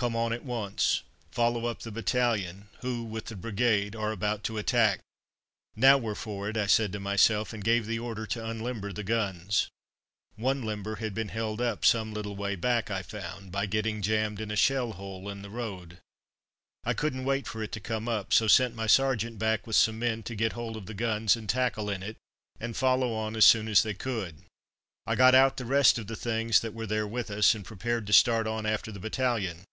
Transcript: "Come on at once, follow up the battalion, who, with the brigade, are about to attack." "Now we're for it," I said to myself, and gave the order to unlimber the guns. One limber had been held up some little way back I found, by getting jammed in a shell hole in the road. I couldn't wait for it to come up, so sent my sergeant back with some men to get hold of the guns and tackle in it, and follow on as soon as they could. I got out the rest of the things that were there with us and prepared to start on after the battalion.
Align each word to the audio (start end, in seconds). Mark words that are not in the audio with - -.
"Come 0.00 0.16
on 0.16 0.32
at 0.32 0.46
once, 0.46 1.02
follow 1.30 1.66
up 1.66 1.82
the 1.82 1.90
battalion, 1.92 2.68
who, 2.80 3.04
with 3.04 3.26
the 3.26 3.36
brigade, 3.36 3.94
are 3.94 4.12
about 4.12 4.42
to 4.44 4.56
attack." 4.56 5.00
"Now 5.76 5.98
we're 5.98 6.14
for 6.14 6.48
it," 6.48 6.56
I 6.56 6.68
said 6.68 6.90
to 6.92 6.98
myself, 7.00 7.52
and 7.52 7.62
gave 7.62 7.84
the 7.84 7.98
order 7.98 8.24
to 8.24 8.42
unlimber 8.42 8.94
the 8.94 9.02
guns. 9.04 9.68
One 10.36 10.62
limber 10.62 10.94
had 10.96 11.12
been 11.12 11.28
held 11.28 11.60
up 11.60 11.84
some 11.84 12.14
little 12.14 12.34
way 12.34 12.56
back 12.56 12.90
I 12.90 13.02
found, 13.02 13.52
by 13.52 13.66
getting 13.66 14.00
jammed 14.00 14.40
in 14.40 14.50
a 14.50 14.56
shell 14.56 14.92
hole 14.92 15.28
in 15.28 15.42
the 15.42 15.50
road. 15.50 15.98
I 16.82 16.94
couldn't 16.94 17.26
wait 17.26 17.46
for 17.46 17.62
it 17.62 17.72
to 17.72 17.78
come 17.80 18.08
up, 18.08 18.32
so 18.32 18.48
sent 18.48 18.74
my 18.74 18.86
sergeant 18.86 19.38
back 19.38 19.66
with 19.66 19.76
some 19.76 19.98
men 19.98 20.22
to 20.22 20.34
get 20.34 20.54
hold 20.54 20.78
of 20.78 20.86
the 20.86 20.94
guns 20.94 21.36
and 21.36 21.46
tackle 21.46 21.90
in 21.90 22.02
it, 22.02 22.16
and 22.58 22.74
follow 22.74 23.12
on 23.12 23.36
as 23.36 23.44
soon 23.44 23.68
as 23.68 23.82
they 23.82 23.92
could. 23.92 24.36
I 25.06 25.14
got 25.14 25.34
out 25.34 25.58
the 25.58 25.66
rest 25.66 25.98
of 25.98 26.06
the 26.06 26.16
things 26.16 26.60
that 26.60 26.72
were 26.72 26.86
there 26.86 27.06
with 27.06 27.30
us 27.30 27.54
and 27.54 27.66
prepared 27.66 28.06
to 28.06 28.14
start 28.14 28.46
on 28.46 28.64
after 28.64 28.90
the 28.90 28.98
battalion. 28.98 29.64